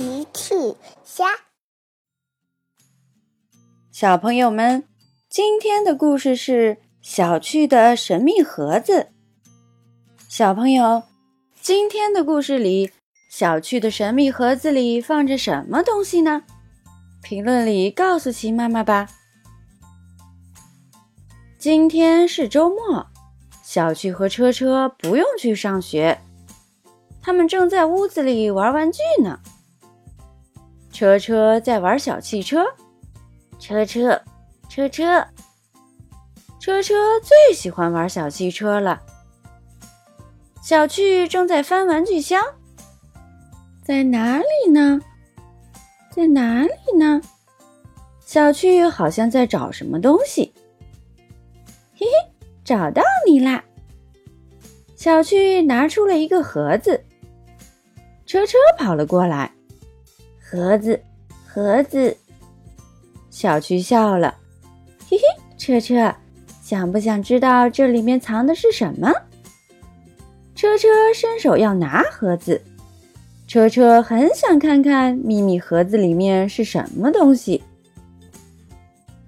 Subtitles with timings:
[0.00, 0.54] 奇趣
[1.04, 1.26] 虾，
[3.92, 4.84] 小朋友们，
[5.28, 9.08] 今天的故事是小趣的神秘盒子。
[10.26, 11.02] 小朋友，
[11.60, 12.92] 今天的故事里，
[13.30, 16.44] 小趣的神秘盒子里放着什么东西呢？
[17.22, 19.06] 评论里告诉奇妈妈吧。
[21.58, 23.06] 今天是周末，
[23.62, 26.22] 小趣和车车不用去上学。
[27.20, 29.40] 他们正在屋子里玩玩具呢。
[31.00, 32.62] 车车在玩小汽车，
[33.58, 34.20] 车车，
[34.68, 35.26] 车车，
[36.58, 39.00] 车车最喜欢玩小汽车了。
[40.62, 42.44] 小趣正在翻玩具箱，
[43.82, 45.00] 在哪里呢？
[46.10, 47.22] 在哪里呢？
[48.20, 50.52] 小趣好像在找什么东西。
[51.96, 52.12] 嘿嘿，
[52.62, 53.64] 找到你啦！
[54.96, 57.02] 小趣拿出了一个盒子。
[58.26, 59.50] 车车跑了过来，
[60.50, 61.00] 盒子，
[61.46, 62.16] 盒子。
[63.30, 64.34] 小趣笑了，
[65.08, 65.22] 嘿嘿，
[65.56, 66.12] 车车，
[66.60, 69.12] 想不想知道这里面藏的是什么？
[70.56, 72.60] 车车伸手要拿盒子，
[73.46, 77.62] 车车很想看看秘密盒子里面是什么东西。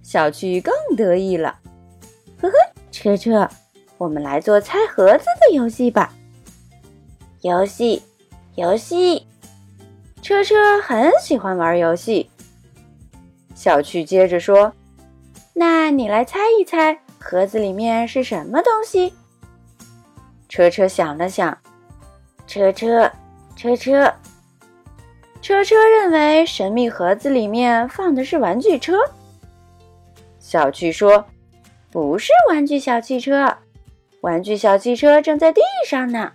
[0.03, 1.57] 小趣更得意了，
[2.41, 2.55] 呵呵，
[2.91, 3.49] 车车，
[3.97, 6.13] 我们来做猜盒子的游戏吧。
[7.43, 8.03] 游戏。
[8.57, 9.25] 游戏，
[10.23, 12.31] 车车很喜欢玩游戏。
[13.57, 14.73] 小趣接着说
[15.53, 19.13] ：“那你来猜一猜，盒子里面是什么东西？”
[20.49, 21.59] 车车想了想，
[22.47, 23.11] 车车，
[23.57, 24.15] 车车，
[25.41, 28.99] 车车认为神秘盒子里面放的是玩具车。
[30.39, 31.27] 小趣说
[31.91, 33.59] ：“不是玩具小汽车，
[34.21, 36.33] 玩具小汽车正在地上呢。”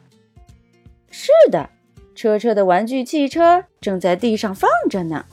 [1.10, 1.70] 是的。
[2.18, 5.24] 车车的玩具汽车正在地上放着呢。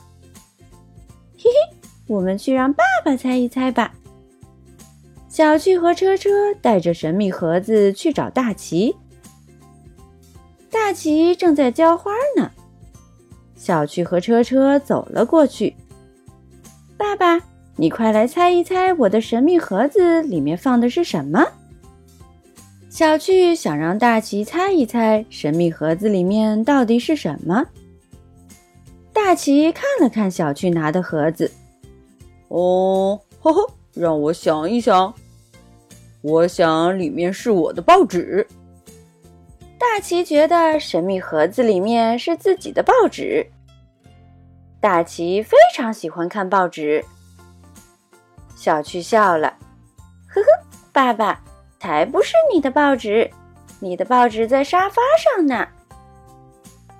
[1.35, 3.91] 嘿嘿，我们去让爸爸猜一猜吧。
[5.27, 8.95] 小趣和车车带着神秘盒子去找大奇。
[10.69, 12.51] 大奇正在浇花呢。
[13.55, 15.75] 小趣和车车走了过去。
[16.95, 17.41] 爸爸，
[17.77, 21.43] 你快来猜一猜，我的神秘盒子里面放的是什么？
[22.95, 27.61] 小趣想让大奇猜一猜神秘盒子里面到底是什么。
[29.11, 31.51] 大奇看了看小趣拿的盒子，
[32.47, 35.13] 哦，呵呵，让我想一想，
[36.21, 38.47] 我想里面是我的报纸。
[39.77, 43.45] 大奇觉得神秘盒子里面是自己的报纸。
[44.79, 47.03] 大奇非常喜欢看报纸。
[48.55, 49.49] 小趣笑了，
[50.29, 50.47] 呵呵，
[50.93, 51.41] 爸爸。
[51.85, 53.29] 才不是你的报纸，
[53.79, 55.67] 你的报纸在沙发上呢。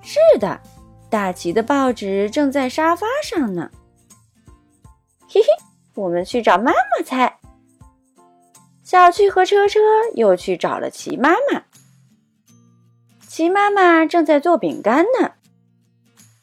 [0.00, 0.60] 是的，
[1.10, 3.68] 大奇的报纸正在沙发上呢。
[5.28, 5.48] 嘿嘿，
[5.96, 7.40] 我们去找妈妈猜。
[8.84, 9.80] 小趣和车车
[10.14, 11.64] 又去找了齐妈妈。
[13.26, 15.32] 齐妈妈正在做饼干呢。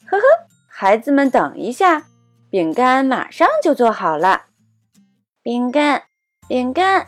[0.04, 0.22] 呵呵，
[0.68, 2.04] 孩子们等一下，
[2.50, 4.42] 饼干马上就做好了。
[5.42, 6.02] 饼干，
[6.46, 7.06] 饼干。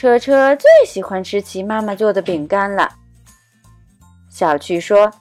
[0.00, 2.88] 车车最喜欢吃齐妈妈做的饼干了。
[4.30, 5.12] 小趣说：“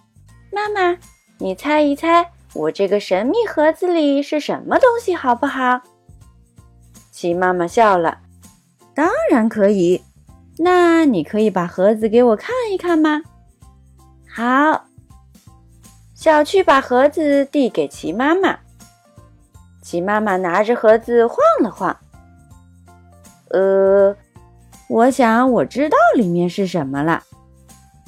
[0.54, 0.98] 妈妈，
[1.38, 5.82] 你猜一猜，我这个神秘盒子里是什么东西，好不好？”
[7.12, 8.20] 齐妈妈笑了
[8.96, 10.02] ：“当然可以。
[10.60, 13.22] 那你可以把盒子给我看一看吗？”
[14.34, 14.86] 好。
[16.16, 18.58] 小趣把盒子递给齐妈妈。
[19.82, 22.00] 齐妈妈拿着盒子晃了晃，
[23.50, 24.16] 呃。
[24.90, 27.24] 我想我知道里面是什么了，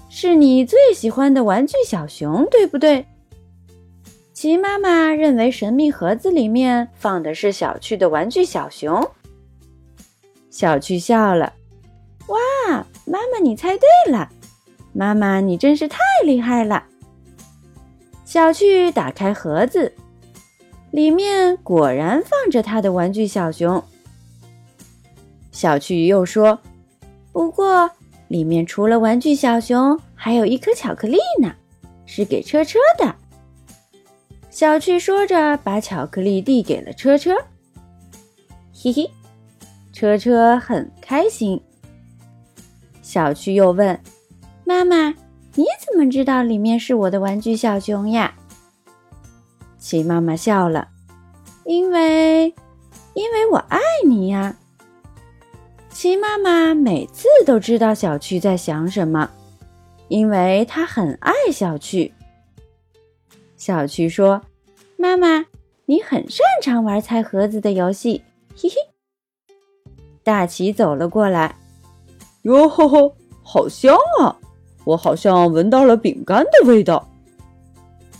[0.09, 3.05] 是你最喜欢的玩具小熊，对不对？
[4.33, 9.11] 齐妈妈认为神秘盒子里面放的是小趣的玩具小熊。
[10.49, 11.53] 小趣笑了，
[12.27, 12.39] 哇，
[13.05, 14.27] 妈妈你猜对了，
[14.91, 16.83] 妈妈你真是太厉害了。
[18.25, 19.93] 小趣打开盒子，
[20.89, 23.83] 里面果然放着他的玩具小熊。
[25.51, 26.59] 小趣又说。
[27.31, 27.89] 不过，
[28.27, 31.53] 里面除了玩具小熊，还有一颗巧克力呢，
[32.05, 33.15] 是给车车的。
[34.49, 37.35] 小趣说着，把巧克力递给了车车。
[38.73, 39.09] 嘿嘿，
[39.93, 41.61] 车车很开心。
[43.01, 43.99] 小趣又问
[44.65, 45.09] ：“妈妈，
[45.55, 48.33] 你怎么知道里面是我的玩具小熊呀？”
[49.79, 50.89] 齐妈妈笑了
[51.65, 52.53] ：“因为，
[53.13, 54.57] 因为我爱你呀。”
[55.91, 59.29] 齐妈妈每次都知道小趣在想什么，
[60.07, 62.13] 因为她很爱小趣。
[63.57, 64.41] 小趣说
[64.97, 65.45] ：“妈妈，
[65.85, 68.23] 你很擅长玩猜盒子的游戏。
[68.57, 68.75] ”嘿嘿。
[70.23, 71.55] 大奇走了过来，
[72.43, 74.35] 哟吼吼，好香啊！
[74.85, 77.07] 我好像闻到了饼干的味道。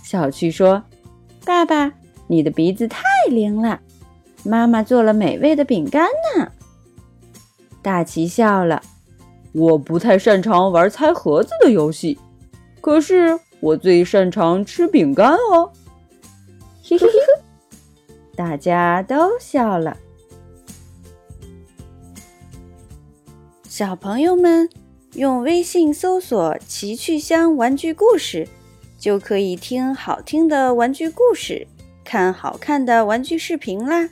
[0.04, 0.82] 小趣说
[1.44, 1.92] ：“爸爸，
[2.28, 3.80] 你的鼻子太灵了，
[4.44, 6.52] 妈妈做了美味的饼干呢。”
[7.82, 8.80] 大奇笑了
[9.52, 12.18] ：“我不太擅长玩猜盒子的游戏，
[12.80, 15.72] 可是我最擅长吃饼干哦。”
[16.84, 17.42] 嘿嘿嘿，
[18.36, 19.96] 大家都笑了。
[23.68, 24.68] 小朋友们，
[25.14, 28.46] 用微信搜索“奇趣箱玩具故事”，
[28.98, 31.66] 就可以听好听的玩具故事，
[32.04, 34.10] 看好看的玩具视频啦。